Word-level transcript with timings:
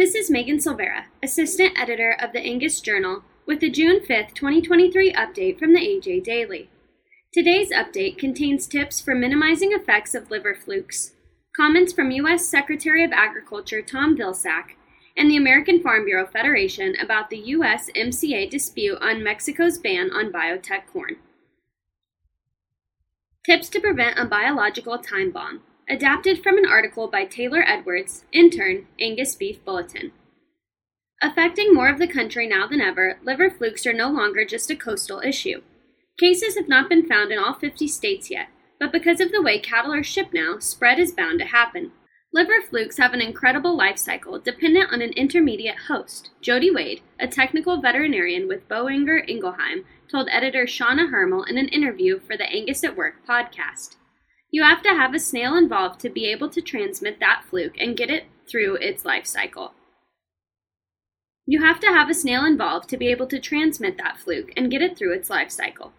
This 0.00 0.14
is 0.14 0.30
Megan 0.30 0.60
Silveira, 0.60 1.08
Assistant 1.22 1.78
Editor 1.78 2.16
of 2.18 2.32
the 2.32 2.40
Angus 2.40 2.80
Journal, 2.80 3.22
with 3.44 3.60
the 3.60 3.68
June 3.68 4.00
5, 4.00 4.32
2023 4.32 5.12
update 5.12 5.58
from 5.58 5.74
the 5.74 5.80
AJ 5.80 6.24
Daily. 6.24 6.70
Today's 7.34 7.70
update 7.70 8.16
contains 8.16 8.66
tips 8.66 8.98
for 8.98 9.14
minimizing 9.14 9.72
effects 9.72 10.14
of 10.14 10.30
liver 10.30 10.54
flukes, 10.54 11.12
comments 11.54 11.92
from 11.92 12.12
U.S. 12.12 12.46
Secretary 12.46 13.04
of 13.04 13.12
Agriculture 13.12 13.82
Tom 13.82 14.16
Vilsack, 14.16 14.70
and 15.18 15.30
the 15.30 15.36
American 15.36 15.82
Farm 15.82 16.06
Bureau 16.06 16.26
Federation 16.26 16.96
about 16.98 17.28
the 17.28 17.50
U.S. 17.56 17.90
MCA 17.94 18.48
dispute 18.48 18.96
on 19.02 19.22
Mexico's 19.22 19.76
ban 19.76 20.10
on 20.12 20.32
biotech 20.32 20.86
corn. 20.90 21.16
Tips 23.44 23.68
to 23.68 23.80
prevent 23.80 24.18
a 24.18 24.24
biological 24.24 24.96
time 24.96 25.30
bomb, 25.30 25.60
adapted 25.90 26.40
from 26.40 26.56
an 26.56 26.64
article 26.64 27.08
by 27.08 27.24
Taylor 27.24 27.64
Edwards, 27.66 28.24
intern, 28.32 28.86
Angus 29.00 29.34
Beef 29.34 29.62
Bulletin. 29.64 30.12
Affecting 31.20 31.74
more 31.74 31.88
of 31.88 31.98
the 31.98 32.06
country 32.06 32.46
now 32.46 32.68
than 32.68 32.80
ever, 32.80 33.18
liver 33.24 33.50
flukes 33.50 33.84
are 33.86 33.92
no 33.92 34.08
longer 34.08 34.44
just 34.44 34.70
a 34.70 34.76
coastal 34.76 35.20
issue. 35.20 35.62
Cases 36.18 36.56
have 36.56 36.68
not 36.68 36.88
been 36.88 37.08
found 37.08 37.32
in 37.32 37.38
all 37.38 37.54
50 37.54 37.88
states 37.88 38.30
yet, 38.30 38.46
but 38.78 38.92
because 38.92 39.20
of 39.20 39.32
the 39.32 39.42
way 39.42 39.58
cattle 39.58 39.92
are 39.92 40.04
shipped 40.04 40.32
now, 40.32 40.60
spread 40.60 41.00
is 41.00 41.12
bound 41.12 41.40
to 41.40 41.46
happen. 41.46 41.90
Liver 42.32 42.62
flukes 42.62 42.98
have 42.98 43.12
an 43.12 43.20
incredible 43.20 43.76
life 43.76 43.98
cycle 43.98 44.38
dependent 44.38 44.92
on 44.92 45.02
an 45.02 45.12
intermediate 45.14 45.88
host. 45.88 46.30
Jody 46.40 46.70
Wade, 46.70 47.00
a 47.18 47.26
technical 47.26 47.80
veterinarian 47.80 48.46
with 48.46 48.68
Boehringer 48.68 49.28
Ingelheim, 49.28 49.84
told 50.08 50.28
editor 50.30 50.66
Shauna 50.66 51.10
Hermel 51.10 51.42
in 51.42 51.58
an 51.58 51.68
interview 51.68 52.20
for 52.20 52.36
the 52.36 52.48
Angus 52.48 52.84
at 52.84 52.96
Work 52.96 53.26
podcast. 53.28 53.96
You 54.50 54.64
have 54.64 54.82
to 54.82 54.88
have 54.88 55.14
a 55.14 55.20
snail 55.20 55.56
involved 55.56 56.00
to 56.00 56.10
be 56.10 56.26
able 56.26 56.48
to 56.50 56.60
transmit 56.60 57.20
that 57.20 57.44
fluke 57.48 57.76
and 57.78 57.96
get 57.96 58.10
it 58.10 58.24
through 58.48 58.76
its 58.76 59.04
life 59.04 59.26
cycle. 59.26 59.74
You 61.46 61.62
have 61.62 61.80
to 61.80 61.86
have 61.88 62.10
a 62.10 62.14
snail 62.14 62.44
involved 62.44 62.88
to 62.90 62.96
be 62.96 63.08
able 63.08 63.26
to 63.28 63.38
transmit 63.38 63.96
that 63.98 64.18
fluke 64.18 64.52
and 64.56 64.70
get 64.70 64.82
it 64.82 64.96
through 64.96 65.14
its 65.14 65.30
life 65.30 65.50
cycle. 65.50 65.92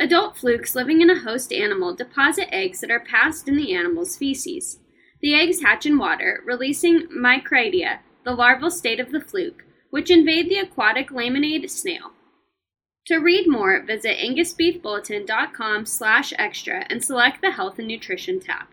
Adult 0.00 0.36
flukes 0.36 0.76
living 0.76 1.00
in 1.00 1.10
a 1.10 1.18
host 1.18 1.52
animal 1.52 1.94
deposit 1.94 2.52
eggs 2.54 2.80
that 2.80 2.90
are 2.90 3.00
passed 3.00 3.48
in 3.48 3.56
the 3.56 3.74
animal's 3.74 4.16
feces. 4.16 4.78
The 5.20 5.34
eggs 5.34 5.62
hatch 5.62 5.84
in 5.84 5.98
water, 5.98 6.42
releasing 6.46 7.08
miracidia, 7.08 7.98
the 8.24 8.34
larval 8.34 8.70
state 8.70 9.00
of 9.00 9.10
the 9.10 9.20
fluke, 9.20 9.64
which 9.90 10.10
invade 10.10 10.48
the 10.48 10.58
aquatic 10.58 11.10
lymnaeid 11.10 11.68
snail. 11.68 12.12
To 13.08 13.16
read 13.16 13.48
more, 13.48 13.80
visit 13.80 14.18
angusbeefbulletin.com 14.18 15.86
slash 15.86 16.34
extra 16.38 16.84
and 16.90 17.02
select 17.02 17.40
the 17.40 17.52
Health 17.52 17.78
and 17.78 17.88
Nutrition 17.88 18.38
tab. 18.38 18.66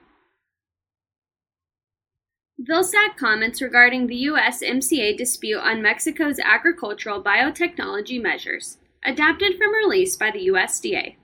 Vilsack 2.59 3.15
comments 3.17 3.61
regarding 3.61 4.07
the 4.07 4.15
U.S. 4.15 4.61
MCA 4.61 5.15
dispute 5.17 5.59
on 5.59 5.81
Mexico's 5.81 6.37
agricultural 6.39 7.23
biotechnology 7.23 8.21
measures, 8.21 8.77
adapted 9.05 9.57
from 9.57 9.73
release 9.73 10.17
by 10.17 10.31
the 10.31 10.47
USDA. 10.49 11.15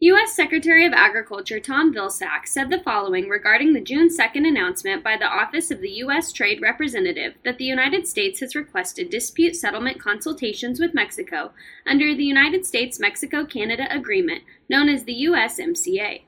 U.S. 0.00 0.36
Secretary 0.36 0.84
of 0.84 0.92
Agriculture 0.92 1.58
Tom 1.58 1.90
Vilsack 1.90 2.46
said 2.46 2.68
the 2.68 2.82
following 2.82 3.30
regarding 3.30 3.72
the 3.72 3.80
June 3.80 4.10
2nd 4.10 4.46
announcement 4.46 5.02
by 5.02 5.16
the 5.16 5.24
Office 5.24 5.70
of 5.70 5.80
the 5.80 5.88
U.S. 5.88 6.32
Trade 6.32 6.60
Representative 6.60 7.36
that 7.46 7.56
the 7.56 7.64
United 7.64 8.06
States 8.06 8.40
has 8.40 8.54
requested 8.54 9.08
dispute 9.08 9.56
settlement 9.56 9.98
consultations 9.98 10.78
with 10.78 10.92
Mexico 10.92 11.52
under 11.86 12.14
the 12.14 12.26
United 12.26 12.66
States 12.66 13.00
Mexico 13.00 13.46
Canada 13.46 13.86
Agreement, 13.90 14.42
known 14.68 14.90
as 14.90 15.04
the 15.04 15.24
USMCA. 15.30 16.24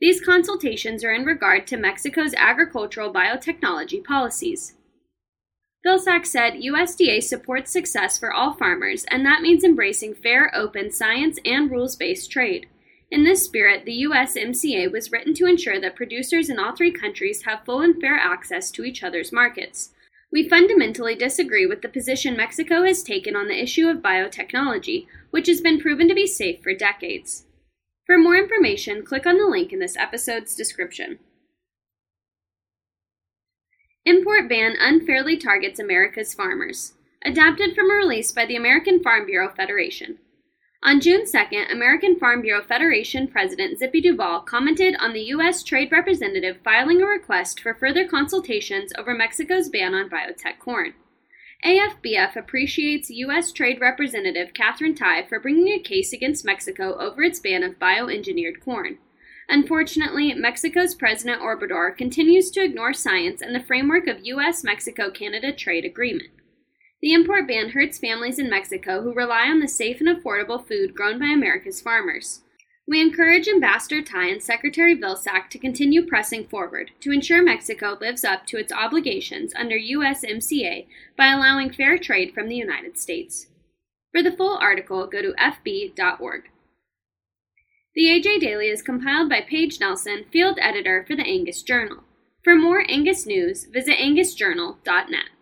These 0.00 0.20
consultations 0.20 1.04
are 1.04 1.14
in 1.14 1.24
regard 1.24 1.68
to 1.68 1.76
Mexico's 1.76 2.34
agricultural 2.34 3.12
biotechnology 3.12 4.02
policies. 4.02 4.74
Vilsack 5.86 6.26
said 6.26 6.54
USDA 6.54 7.22
supports 7.22 7.70
success 7.70 8.18
for 8.18 8.32
all 8.32 8.54
farmers, 8.54 9.04
and 9.04 9.24
that 9.24 9.40
means 9.40 9.62
embracing 9.62 10.14
fair, 10.14 10.50
open, 10.52 10.90
science, 10.90 11.38
and 11.44 11.70
rules 11.70 11.94
based 11.94 12.28
trade. 12.32 12.66
In 13.14 13.22
this 13.22 13.44
spirit, 13.44 13.84
the 13.84 14.02
USMCA 14.02 14.90
was 14.90 15.12
written 15.12 15.34
to 15.34 15.46
ensure 15.46 15.80
that 15.80 15.94
producers 15.94 16.50
in 16.50 16.58
all 16.58 16.74
three 16.74 16.90
countries 16.90 17.44
have 17.44 17.64
full 17.64 17.80
and 17.80 18.00
fair 18.00 18.16
access 18.16 18.72
to 18.72 18.82
each 18.82 19.04
other's 19.04 19.30
markets. 19.30 19.90
We 20.32 20.48
fundamentally 20.48 21.14
disagree 21.14 21.64
with 21.64 21.80
the 21.80 21.88
position 21.88 22.36
Mexico 22.36 22.82
has 22.82 23.04
taken 23.04 23.36
on 23.36 23.46
the 23.46 23.62
issue 23.62 23.86
of 23.86 23.98
biotechnology, 23.98 25.06
which 25.30 25.46
has 25.46 25.60
been 25.60 25.78
proven 25.78 26.08
to 26.08 26.14
be 26.14 26.26
safe 26.26 26.60
for 26.60 26.74
decades. 26.74 27.44
For 28.04 28.18
more 28.18 28.34
information, 28.34 29.04
click 29.04 29.26
on 29.26 29.38
the 29.38 29.46
link 29.46 29.72
in 29.72 29.78
this 29.78 29.96
episode's 29.96 30.56
description. 30.56 31.20
Import 34.04 34.48
ban 34.48 34.74
unfairly 34.76 35.36
targets 35.36 35.78
America's 35.78 36.34
farmers. 36.34 36.94
Adapted 37.24 37.76
from 37.76 37.92
a 37.92 37.94
release 37.94 38.32
by 38.32 38.44
the 38.44 38.56
American 38.56 39.00
Farm 39.00 39.24
Bureau 39.24 39.54
Federation. 39.54 40.18
On 40.86 41.00
June 41.00 41.24
2nd, 41.24 41.72
American 41.72 42.18
Farm 42.18 42.42
Bureau 42.42 42.62
Federation 42.62 43.26
President 43.26 43.78
Zippy 43.78 44.02
Duvall 44.02 44.42
commented 44.42 44.94
on 45.00 45.14
the 45.14 45.22
U.S. 45.32 45.62
Trade 45.62 45.90
Representative 45.90 46.58
filing 46.62 47.00
a 47.00 47.06
request 47.06 47.58
for 47.58 47.72
further 47.72 48.06
consultations 48.06 48.92
over 48.98 49.14
Mexico's 49.14 49.70
ban 49.70 49.94
on 49.94 50.10
biotech 50.10 50.58
corn. 50.58 50.92
AFBF 51.64 52.36
appreciates 52.36 53.08
U.S. 53.08 53.50
Trade 53.50 53.80
Representative 53.80 54.52
Katherine 54.52 54.94
Tai 54.94 55.26
for 55.26 55.40
bringing 55.40 55.68
a 55.68 55.78
case 55.78 56.12
against 56.12 56.44
Mexico 56.44 56.98
over 56.98 57.22
its 57.22 57.40
ban 57.40 57.62
of 57.62 57.78
bioengineered 57.78 58.60
corn. 58.62 58.98
Unfortunately, 59.48 60.34
Mexico's 60.34 60.94
President 60.94 61.40
Obrador 61.40 61.96
continues 61.96 62.50
to 62.50 62.62
ignore 62.62 62.92
science 62.92 63.40
and 63.40 63.54
the 63.54 63.64
framework 63.64 64.06
of 64.06 64.26
U.S. 64.26 64.62
Mexico 64.62 65.10
Canada 65.10 65.50
trade 65.50 65.86
agreement. 65.86 66.28
The 67.04 67.12
import 67.12 67.46
ban 67.46 67.68
hurts 67.68 67.98
families 67.98 68.38
in 68.38 68.48
Mexico 68.48 69.02
who 69.02 69.12
rely 69.12 69.46
on 69.48 69.60
the 69.60 69.68
safe 69.68 70.00
and 70.00 70.08
affordable 70.08 70.66
food 70.66 70.94
grown 70.94 71.18
by 71.18 71.26
America's 71.26 71.82
farmers. 71.82 72.40
We 72.88 72.98
encourage 72.98 73.46
Ambassador 73.46 74.00
Tai 74.00 74.28
and 74.28 74.42
Secretary 74.42 74.96
Vilsack 74.96 75.50
to 75.50 75.58
continue 75.58 76.06
pressing 76.06 76.46
forward 76.46 76.92
to 77.00 77.12
ensure 77.12 77.42
Mexico 77.42 77.98
lives 78.00 78.24
up 78.24 78.46
to 78.46 78.56
its 78.56 78.72
obligations 78.72 79.52
under 79.54 79.76
USMCA 79.76 80.86
by 81.14 81.26
allowing 81.26 81.70
fair 81.70 81.98
trade 81.98 82.32
from 82.32 82.48
the 82.48 82.56
United 82.56 82.98
States. 82.98 83.48
For 84.10 84.22
the 84.22 84.34
full 84.34 84.56
article, 84.56 85.06
go 85.06 85.20
to 85.20 85.34
fb.org. 85.34 86.44
The 87.94 88.06
AJ 88.06 88.40
Daily 88.40 88.68
is 88.68 88.80
compiled 88.80 89.28
by 89.28 89.42
Paige 89.42 89.78
Nelson, 89.78 90.24
field 90.32 90.58
editor 90.58 91.04
for 91.06 91.14
the 91.14 91.26
Angus 91.26 91.62
Journal. 91.62 92.04
For 92.42 92.56
more 92.56 92.82
Angus 92.88 93.26
news, 93.26 93.66
visit 93.70 93.98
angusjournal.net. 93.98 95.33